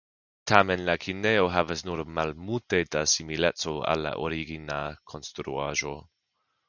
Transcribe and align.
Tamen 0.51 0.79
la 0.85 0.93
kinejo 1.01 1.43
havas 1.55 1.83
nur 1.89 2.01
malmulte 2.19 2.79
da 2.95 3.03
simileco 3.13 3.75
al 3.93 4.05
la 4.07 4.15
origina 4.29 4.79
konstruaĵo. 5.13 5.95